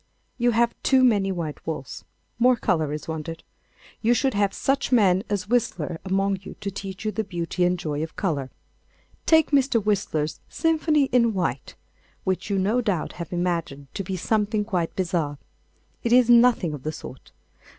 [0.39, 2.05] You have too many white walls.
[2.39, 3.43] More colour is wanted.
[4.01, 7.77] You should have such men as Whistler among you to teach you the beauty and
[7.77, 8.49] joy of colour.
[9.27, 9.79] Take Mr.
[9.79, 11.75] Whistler's 'Symphony in White,'
[12.23, 15.37] which you no doubt have imagined to be something quite bizarre.
[16.01, 17.31] It is nothing of the sort.